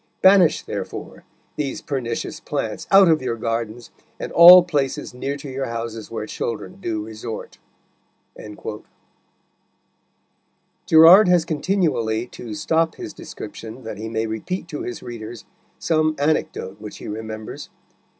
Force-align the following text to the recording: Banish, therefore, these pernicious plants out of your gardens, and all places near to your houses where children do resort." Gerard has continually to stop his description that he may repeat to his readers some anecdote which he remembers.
Banish, 0.23 0.63
therefore, 0.63 1.25
these 1.57 1.79
pernicious 1.79 2.39
plants 2.39 2.87
out 2.89 3.07
of 3.07 3.21
your 3.21 3.35
gardens, 3.35 3.91
and 4.19 4.31
all 4.31 4.63
places 4.63 5.13
near 5.13 5.37
to 5.37 5.47
your 5.47 5.67
houses 5.67 6.09
where 6.09 6.25
children 6.25 6.79
do 6.81 7.05
resort." 7.05 7.59
Gerard 10.87 11.27
has 11.27 11.45
continually 11.45 12.25
to 12.29 12.55
stop 12.55 12.95
his 12.95 13.13
description 13.13 13.83
that 13.83 13.99
he 13.99 14.09
may 14.09 14.25
repeat 14.25 14.67
to 14.69 14.81
his 14.81 15.03
readers 15.03 15.45
some 15.77 16.15
anecdote 16.17 16.81
which 16.81 16.97
he 16.97 17.07
remembers. 17.07 17.69